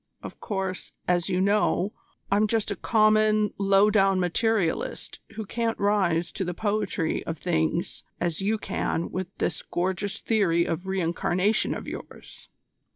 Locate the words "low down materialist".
3.59-5.19